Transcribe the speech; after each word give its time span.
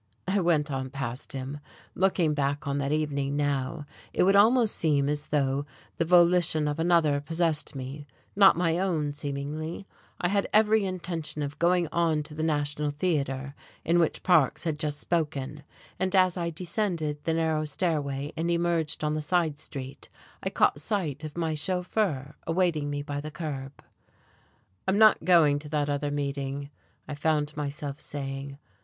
I 0.27 0.39
went 0.39 0.71
on 0.71 0.89
past 0.89 1.33
him. 1.33 1.59
Looking 1.93 2.33
back 2.33 2.67
on 2.67 2.79
that 2.79 2.91
evening 2.91 3.35
now, 3.35 3.85
it 4.13 4.23
would 4.23 4.35
almost 4.35 4.75
seem 4.75 5.07
as 5.07 5.27
though 5.27 5.67
the 5.97 6.05
volition 6.05 6.67
of 6.67 6.79
another 6.79 7.21
possessed 7.21 7.75
me, 7.75 8.07
not 8.35 8.57
my 8.57 8.79
own: 8.79 9.11
seemingly, 9.11 9.85
I 10.19 10.29
had 10.29 10.49
every 10.51 10.85
intention 10.85 11.43
of 11.43 11.59
going 11.59 11.87
on 11.91 12.23
to 12.23 12.33
the 12.33 12.41
National 12.41 12.89
Theatre, 12.89 13.53
in 13.85 13.99
which 13.99 14.23
Parks 14.23 14.63
had 14.63 14.79
just 14.79 14.97
spoken, 14.99 15.61
and 15.99 16.15
as 16.15 16.35
I 16.35 16.49
descended 16.49 17.23
the 17.25 17.35
narrow 17.35 17.65
stairway 17.65 18.33
and 18.35 18.49
emerged 18.49 19.03
on 19.03 19.13
the 19.13 19.21
side 19.21 19.59
street 19.59 20.09
I 20.41 20.49
caught 20.49 20.81
sight 20.81 21.23
of 21.23 21.37
my 21.37 21.53
chauffeur 21.53 22.33
awaiting 22.47 22.89
me 22.89 23.03
by 23.03 23.21
the 23.21 23.29
curb. 23.29 23.83
"I'm 24.87 24.97
not 24.97 25.25
going 25.25 25.59
to 25.59 25.69
that 25.69 25.91
other 25.91 26.09
meeting," 26.09 26.71
I 27.07 27.13
found 27.13 27.55
myself 27.55 27.99
saying. 27.99 28.57